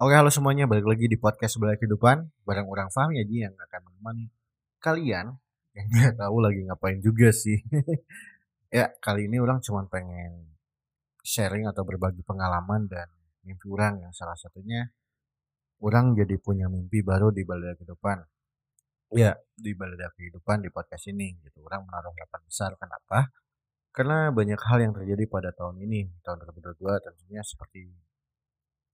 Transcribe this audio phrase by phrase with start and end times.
[0.00, 3.84] Oke, halo semuanya, balik lagi di podcast Sebelah Kehidupan bareng orang Fahmi Aji yang akan
[3.84, 4.32] menemani
[4.80, 5.36] kalian
[5.76, 7.60] yang nggak tahu lagi ngapain juga sih.
[8.80, 10.56] ya, kali ini orang cuma pengen
[11.20, 13.12] sharing atau berbagi pengalaman dan
[13.44, 14.88] mimpi orang yang salah satunya
[15.84, 18.24] orang jadi punya mimpi baru di Balada Kehidupan.
[19.12, 21.60] Ya, di Balada Kehidupan di podcast ini gitu.
[21.60, 23.36] Orang menaruh harapan besar kenapa?
[23.92, 27.84] Karena banyak hal yang terjadi pada tahun ini, tahun 2022 tentunya seperti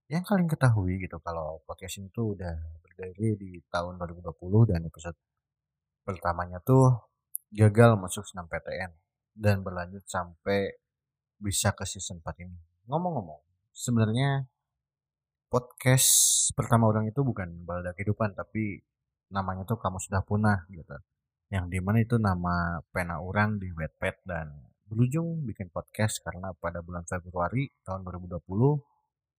[0.07, 5.19] yang kalian ketahui gitu kalau podcast ini tuh udah berdiri di tahun 2020 dan episode
[6.07, 7.11] pertamanya tuh
[7.51, 8.95] gagal masuk senam PTN
[9.35, 10.79] dan berlanjut sampai
[11.43, 12.57] bisa ke season 4 ini.
[12.87, 13.43] Ngomong-ngomong,
[13.75, 14.47] sebenarnya
[15.51, 16.11] podcast
[16.55, 18.79] pertama orang itu bukan Balada Kehidupan tapi
[19.35, 20.95] namanya tuh Kamu Sudah Punah gitu.
[21.51, 24.55] Yang di mana itu nama pena orang di Wattpad dan
[24.87, 28.96] berujung bikin podcast karena pada bulan Februari tahun 2020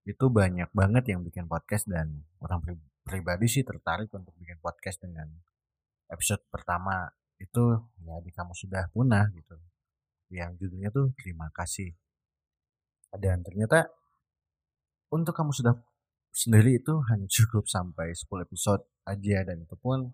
[0.08, 5.04] itu banyak banget yang bikin podcast dan orang pri pribadi sih tertarik untuk bikin podcast
[5.04, 5.28] dengan
[6.08, 9.56] episode pertama itu ya di kamu sudah punah gitu.
[10.32, 11.92] Yang judulnya tuh terima kasih.
[13.16, 13.88] Dan ternyata
[15.12, 15.76] untuk kamu sudah
[16.32, 20.12] sendiri itu hanya cukup sampai 10 episode aja dan itu pun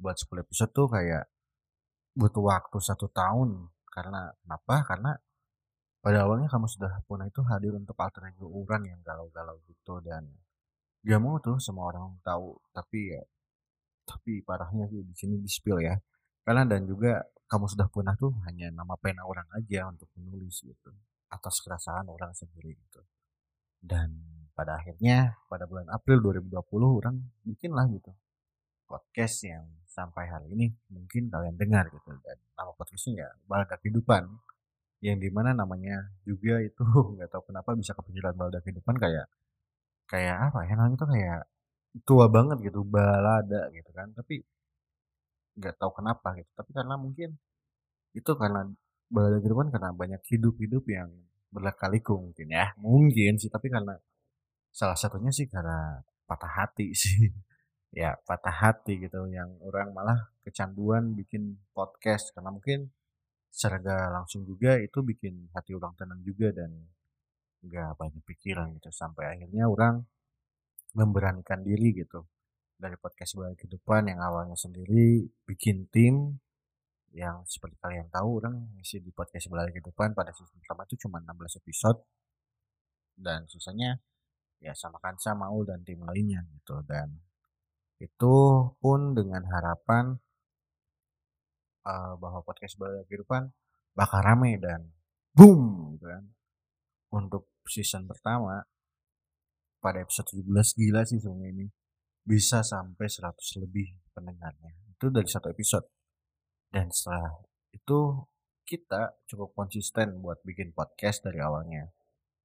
[0.00, 1.28] buat 10 episode tuh kayak
[2.16, 3.68] butuh waktu satu tahun.
[3.92, 4.84] Karena kenapa?
[4.84, 5.12] Karena
[6.06, 10.22] pada awalnya kamu sudah punah itu hadir untuk alter ego Uran yang galau-galau gitu dan
[11.02, 12.54] gak mau tuh semua orang tahu.
[12.70, 13.22] Tapi ya
[14.06, 15.98] tapi parahnya sih di sini di spill ya.
[16.46, 20.94] Karena dan juga kamu sudah punah tuh hanya nama pena orang aja untuk menulis gitu
[21.26, 23.02] atas keresahan orang sendiri gitu.
[23.82, 24.14] Dan
[24.54, 28.14] pada akhirnya pada bulan April 2020 orang bikin lah gitu
[28.86, 32.14] podcast yang sampai hari ini mungkin kalian dengar gitu.
[32.22, 34.30] Dan nama podcastnya ya Balada Kehidupan
[35.04, 36.82] yang di mana namanya juga itu
[37.16, 39.26] nggak tahu kenapa bisa kepikiran balada kehidupan kayak
[40.06, 41.40] kayak apa ya namanya itu kayak
[42.04, 44.12] tua banget gitu balada gitu kan.
[44.12, 44.44] Tapi
[45.56, 46.50] nggak tahu kenapa gitu.
[46.52, 47.30] Tapi karena mungkin
[48.12, 48.68] itu karena
[49.08, 51.08] balada kehidupan karena banyak hidup-hidup yang
[51.48, 52.74] berlekaliku mungkin ya.
[52.76, 53.96] Mungkin sih tapi karena
[54.74, 57.32] salah satunya sih karena patah hati sih.
[57.94, 62.34] Ya patah hati gitu yang orang malah kecanduan bikin podcast.
[62.36, 62.92] Karena mungkin
[63.56, 66.76] secara gak langsung juga itu bikin hati orang tenang juga dan
[67.64, 68.92] nggak banyak pikiran gitu.
[68.92, 70.04] Sampai akhirnya orang
[70.92, 72.28] memberanikan diri gitu.
[72.76, 76.36] Dari podcast balik kehidupan yang awalnya sendiri bikin tim
[77.16, 81.16] yang seperti kalian tahu orang ngisi di podcast balik kehidupan pada season pertama itu cuma
[81.24, 82.04] 16 episode.
[83.16, 83.96] Dan sisanya
[84.60, 86.84] ya sama Kansa, Maul dan tim lainnya gitu.
[86.84, 87.08] Dan
[87.96, 88.36] itu
[88.76, 90.20] pun dengan harapan
[91.86, 93.46] uh, bahwa podcast Balada Kehidupan
[93.94, 94.90] bakal rame dan
[95.32, 96.24] boom gitu kan.
[97.14, 98.66] Untuk season pertama
[99.78, 101.66] pada episode 17 gila sih sebenarnya ini
[102.26, 104.74] bisa sampai 100 lebih pendengarnya.
[104.90, 105.86] Itu dari satu episode.
[106.66, 107.30] Dan setelah
[107.70, 108.26] itu
[108.66, 111.86] kita cukup konsisten buat bikin podcast dari awalnya.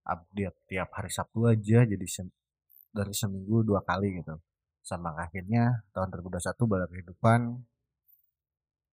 [0.06, 2.30] Update tiap hari Sabtu aja jadi sem
[2.94, 4.38] dari seminggu dua kali gitu.
[4.86, 7.40] Sama akhirnya tahun 2021 balik kehidupan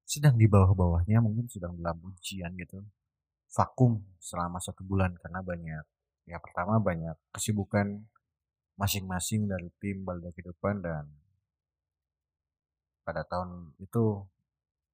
[0.09, 2.81] sedang di bawah-bawahnya mungkin sedang dalam ujian gitu
[3.53, 5.85] vakum selama satu bulan karena banyak
[6.25, 8.09] ya pertama banyak kesibukan
[8.81, 11.05] masing-masing dari tim Balda Kehidupan dan
[13.05, 14.25] pada tahun itu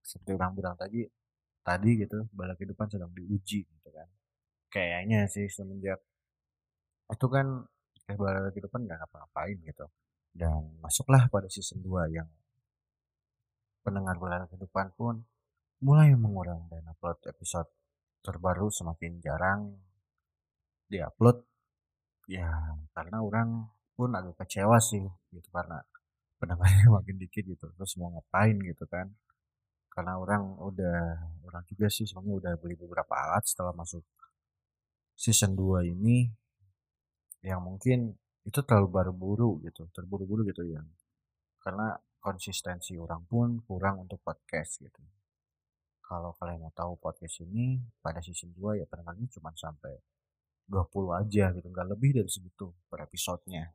[0.02, 1.06] seperti orang bilang tadi
[1.62, 4.08] tadi gitu Balda Kehidupan sedang diuji gitu kan.
[4.66, 6.02] Kayaknya sih semenjak
[7.06, 7.62] itu kan
[8.18, 9.86] Balda Kehidupan nggak ngapa-ngapain gitu
[10.34, 12.26] dan masuklah pada season 2 yang
[13.84, 15.20] pendengar bulan kehidupan pun
[15.84, 17.68] mulai mengurang dan upload episode
[18.24, 19.76] terbaru semakin jarang
[20.88, 21.44] diupload.
[22.24, 22.48] Ya
[22.96, 25.84] karena orang pun agak kecewa sih gitu karena
[26.40, 29.12] pendengarnya makin dikit gitu terus mau ngapain gitu kan.
[29.92, 30.98] Karena orang udah
[31.46, 34.02] orang juga sih sebenarnya udah beli beberapa alat setelah masuk
[35.14, 36.26] season 2 ini
[37.44, 38.16] yang mungkin
[38.48, 40.80] itu terlalu baru-buru gitu terburu-buru gitu ya.
[41.60, 41.92] Karena
[42.24, 45.04] konsistensi orang pun kurang untuk podcast gitu.
[46.00, 49.92] Kalau kalian mau tahu podcast ini pada season 2 ya pendengarnya cuma sampai
[50.64, 53.68] 20 aja gitu, nggak lebih dari segitu per episodenya.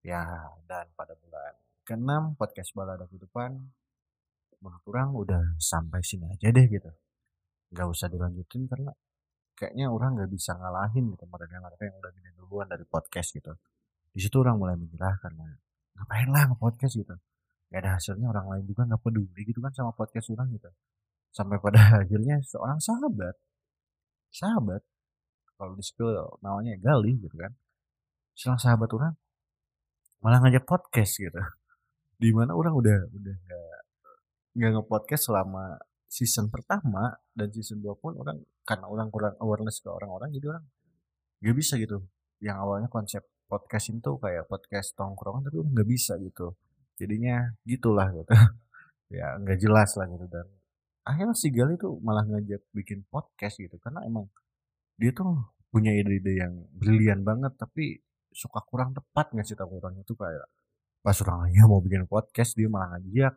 [0.00, 0.24] Ya,
[0.64, 1.52] dan pada bulan
[1.84, 3.60] ke-6 podcast Balada Kehidupan
[4.64, 6.88] menurut orang udah sampai sini aja deh gitu.
[7.76, 8.92] Nggak usah dilanjutin karena
[9.52, 13.52] kayaknya orang nggak bisa ngalahin gitu mereka-mereka yang udah gini duluan dari podcast gitu.
[14.16, 15.44] Di situ orang mulai menyerah karena
[15.92, 17.16] ngapain lah nge-podcast gitu
[17.72, 20.68] gak ada hasilnya orang lain juga nggak peduli gitu kan sama podcast orang gitu.
[21.32, 23.32] Sampai pada akhirnya seorang sahabat
[24.28, 24.84] sahabat
[25.56, 26.12] kalau di skill
[26.44, 27.52] namanya Gali gitu kan
[28.36, 29.14] seorang sahabat orang
[30.20, 31.40] malah ngajak podcast gitu.
[32.22, 33.80] Di mana orang udah udah nggak
[34.52, 35.80] nggak nge-podcast selama
[36.12, 38.36] season pertama dan season 2 pun orang
[38.68, 40.64] karena orang kurang awareness ke orang-orang jadi orang
[41.40, 42.04] gak bisa gitu.
[42.44, 46.52] Yang awalnya konsep podcast itu kayak podcast tongkrongan tapi nggak bisa gitu
[47.02, 48.30] jadinya gitulah gitu.
[49.12, 50.24] Ya nggak jelas lah gitu.
[50.24, 50.48] Dan
[51.04, 53.76] akhirnya si Gali tuh malah ngajak bikin podcast gitu.
[53.76, 54.24] Karena emang
[54.96, 58.00] dia tuh punya ide-ide yang brilian banget tapi
[58.32, 60.48] suka kurang tepat nggak sih tahu orang itu kayak
[61.04, 63.36] pas orang ya mau bikin podcast dia malah ngajak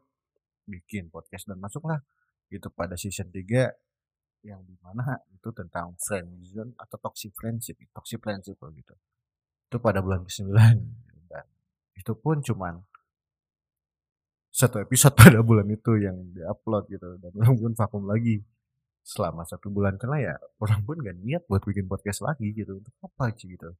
[0.68, 2.00] bikin podcast dan masuklah
[2.52, 8.60] gitu pada season 3 yang di mana itu tentang friendzone atau toxic friendship toxic friendship
[8.62, 8.94] gitu.
[9.66, 10.54] Itu pada bulan ke-9
[11.26, 11.46] dan
[11.98, 12.78] itu pun cuman
[14.56, 17.20] satu episode pada bulan itu yang diupload gitu.
[17.20, 18.40] Dan orang pun vakum lagi.
[19.06, 22.80] Selama satu bulan karena ya orang pun gak niat buat bikin podcast lagi gitu.
[22.80, 23.76] Untuk apa sih gitu?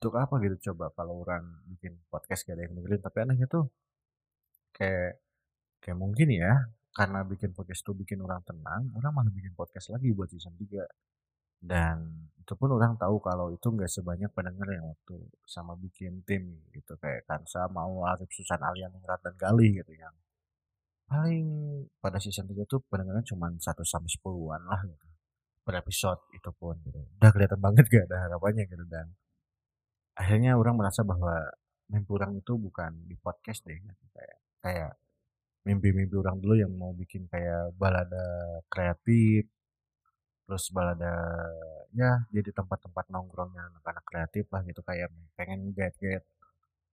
[0.00, 0.72] Untuk apa gitu?
[0.72, 3.00] Coba kalau orang bikin podcast gak ada yang dengerin.
[3.02, 3.68] Tapi anehnya tuh
[4.72, 5.20] kayak
[5.82, 10.10] kayak mungkin ya karena bikin podcast tuh bikin orang tenang orang malah bikin podcast lagi
[10.10, 10.82] buat season 3
[11.60, 16.66] dan itu pun orang tahu kalau itu nggak sebanyak pendengar yang waktu sama bikin tim
[16.74, 20.10] gitu kayak Kansa mau Arif Susan Alian Ningrat dan Gali gitu yang
[21.06, 21.46] paling
[22.02, 25.06] pada season 3 tuh pendengarnya cuma 1 sampai 10-an lah gitu
[25.62, 29.06] per episode itu pun gitu udah kelihatan banget gak ada harapannya gitu dan
[30.18, 31.54] akhirnya orang merasa bahwa
[31.90, 34.04] mimpi orang itu bukan di podcast deh gitu.
[34.14, 34.92] kayak kayak
[35.66, 39.46] mimpi-mimpi orang dulu yang mau bikin kayak balada kreatif
[40.50, 41.14] terus balada
[41.94, 46.26] ya jadi tempat-tempat nongkrongnya anak-anak kreatif lah gitu kayak pengen get-get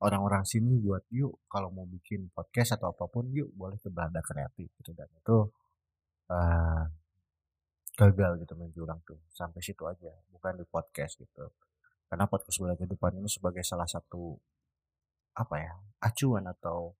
[0.01, 4.21] orang-orang sini buat yuk kalau mau bikin podcast atau apa pun yuk boleh ke balada
[4.21, 4.93] kreatif gitu.
[4.93, 5.37] Dan itu
[6.29, 6.83] uh,
[7.97, 11.49] gagal gitu mimpi orang tuh sampai situ aja bukan di podcast gitu.
[12.07, 14.37] Karena podcast balada depan ini sebagai salah satu
[15.37, 15.73] apa ya
[16.05, 16.93] acuan atau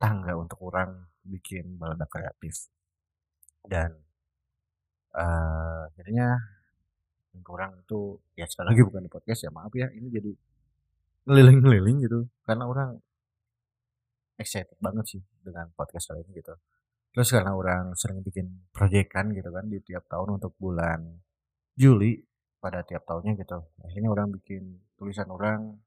[0.00, 2.72] tangga untuk orang bikin balada kreatif.
[3.64, 3.92] Dan
[5.14, 6.36] uh, jadinya
[7.42, 10.30] kurang itu ya sekali lagi bukan di podcast ya maaf ya ini jadi
[11.24, 12.20] ngeliling-ngeliling gitu.
[12.44, 13.00] Karena orang
[14.38, 16.54] excited banget sih dengan podcast kali ini gitu.
[17.14, 21.00] Terus karena orang sering bikin proyekan gitu kan di tiap tahun untuk bulan
[21.74, 22.18] Juli
[22.58, 23.58] pada tiap tahunnya gitu.
[23.86, 25.78] Akhirnya orang bikin tulisan orang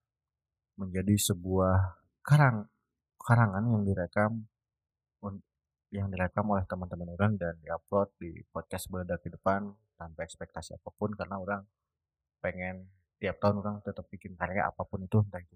[0.77, 2.69] menjadi sebuah karang
[3.18, 4.31] karangan yang direkam
[5.92, 10.89] yang direkam oleh teman-teman orang dan diupload di podcast Belada ke depan tanpa ekspektasi apa
[10.92, 11.63] pun karena orang
[12.44, 15.56] pengen tiap tahun orang tetap bikin karya apa pun itu entah itu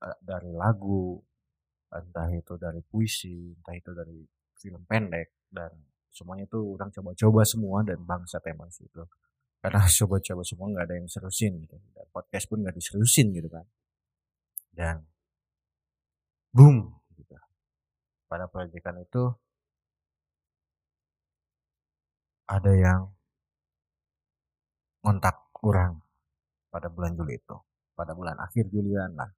[0.00, 1.18] uh, dari lagu
[1.92, 4.22] entah itu dari puisi entah itu dari
[4.56, 5.74] film pendek dan
[6.08, 9.02] semuanya itu orang coba-coba semua dan bangsa emang itu
[9.60, 13.66] karena coba-coba semua nggak ada yang seriusin gitu dan podcast pun nggak diseriusin gitu kan
[14.72, 15.04] dan
[16.52, 17.36] boom gitu.
[18.24, 19.36] pada proyekan itu
[22.48, 23.00] ada yang
[25.02, 26.02] ngontak kurang
[26.70, 27.56] pada bulan Juli itu
[27.92, 29.30] pada bulan akhir Julian lah.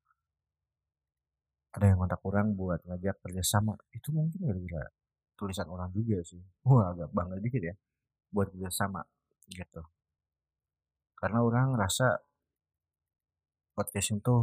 [1.75, 4.89] Ada yang ngontak kurang buat ngajak kerjasama itu mungkin gara-gara
[5.35, 6.39] tulisan orang juga sih.
[6.69, 7.75] Wah agak bangga dikit ya
[8.31, 9.03] buat kerjasama
[9.51, 9.83] gitu.
[11.19, 12.07] Karena orang ngerasa
[13.75, 14.37] podcast itu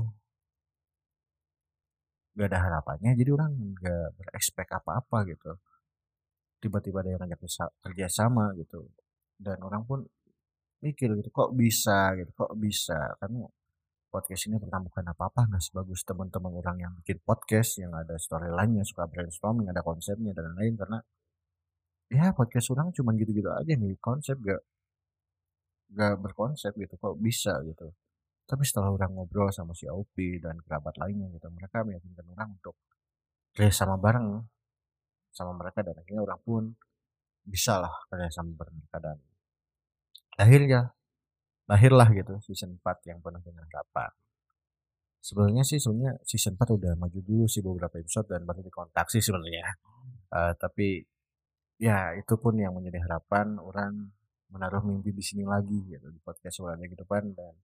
[2.36, 5.51] gak ada harapannya jadi orang gak berekspek apa-apa gitu
[6.62, 7.41] tiba-tiba ada yang ngajak
[7.82, 8.86] kerja sama gitu.
[9.36, 10.00] Dan orang pun
[10.86, 13.18] mikir gitu kok bisa gitu kok bisa?
[13.18, 13.50] Karena
[14.12, 18.84] podcast ini pertama bukan apa-apa nggak sebagus teman-teman orang yang bikin podcast yang ada storyline-nya
[18.86, 20.75] suka brainstorming ada konsepnya dan lain-lain.
[20.77, 20.98] Karena
[22.12, 24.62] ya podcast orang cuma gitu-gitu aja nih konsep gak
[25.96, 27.58] gak berkonsep gitu kok bisa?
[27.65, 27.88] gitu.
[28.46, 32.75] Tapi setelah orang ngobrol sama si Aupi dan kerabat lainnya gitu mereka meyakinkan orang untuk
[33.56, 34.44] kerja sama bareng
[35.41, 36.63] sama mereka dan akhirnya orang pun
[37.41, 39.17] bisa lah kerja sama mereka dan
[40.38, 40.93] akhirnya
[41.65, 44.12] lahirlah gitu season 4 yang penuh dengan harapan.
[45.21, 49.21] Sebenarnya sih sebenarnya season 4 udah maju dulu sih beberapa episode dan baru dikontak sih
[49.21, 49.65] sebenarnya.
[50.29, 51.01] Uh, tapi
[51.81, 54.13] ya itu pun yang menjadi harapan orang
[54.51, 57.55] menaruh mimpi di sini lagi gitu di podcast suaranya ke depan dan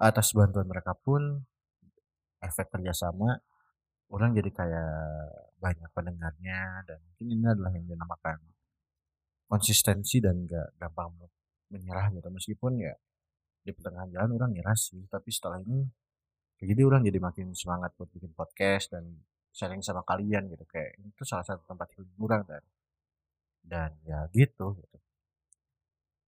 [0.00, 1.40] atas bantuan mereka pun
[2.44, 3.40] efek kerjasama
[4.10, 4.92] orang jadi kayak
[5.60, 8.38] banyak pendengarnya dan mungkin ini adalah yang dinamakan
[9.50, 11.10] konsistensi dan gak gampang
[11.70, 12.28] menyerah gitu.
[12.30, 12.94] Meskipun ya
[13.60, 15.84] di pertengahan jalan orang nyerah sih tapi setelah ini
[16.60, 19.04] jadi orang jadi makin semangat buat bikin podcast dan
[19.52, 20.64] sharing sama kalian gitu.
[20.68, 21.88] Kayak itu salah satu tempat
[22.20, 22.62] orang dan
[23.64, 24.98] dan ya gitu gitu.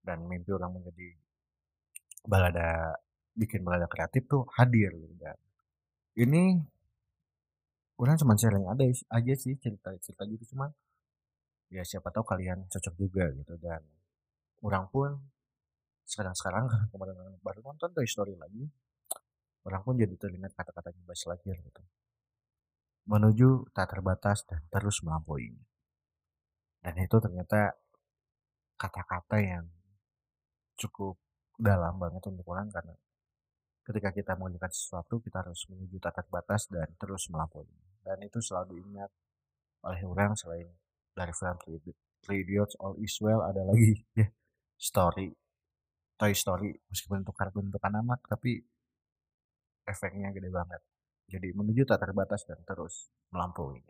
[0.00, 1.12] Dan mimpi orang menjadi
[2.24, 2.96] balada
[3.34, 5.36] bikin balada kreatif tuh hadir gitu dan
[6.18, 6.60] ini
[8.00, 10.72] Orang cuma sharing ada aja sih cerita-cerita gitu cuman
[11.68, 13.84] ya siapa tahu kalian cocok juga gitu dan
[14.64, 15.20] orang pun
[16.08, 16.64] sekarang-sekarang
[16.96, 18.64] kemarin baru nonton Toy Story lagi
[19.68, 21.82] orang pun jadi teringat kata-katanya Buzz Lightyear gitu.
[23.04, 25.60] Menuju tak terbatas dan terus melampauinya
[26.80, 27.76] dan itu ternyata
[28.80, 29.68] kata-kata yang
[30.80, 31.20] cukup
[31.60, 32.96] dalam banget untuk orang karena
[33.84, 37.68] ketika kita mengerjakan sesuatu kita harus menuju tak terbatas dan terus melampaui
[38.04, 39.10] dan itu selalu diingat
[39.84, 40.68] oleh orang selain
[41.16, 41.56] dari film
[42.20, 44.28] Three Idiots All Is Well ada lagi ya
[44.76, 45.32] story
[46.20, 48.60] Toy Story meskipun untuk kartun untuk anak tapi
[49.88, 50.84] efeknya gede banget.
[51.30, 53.80] Jadi menuju tak terbatas dan terus melampaui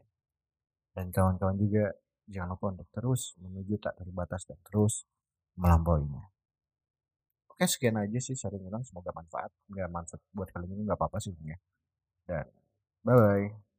[0.95, 1.95] dan kawan-kawan juga
[2.26, 5.07] jangan lupa untuk terus menuju tak terbatas dan terus
[5.59, 6.31] melampauinya.
[7.50, 9.50] Oke sekian aja sih sharing orang semoga manfaat.
[9.71, 11.59] Nggak manfaat buat kalian ini nggak apa-apa sih ya.
[12.26, 12.47] Dan
[13.07, 13.70] bye bye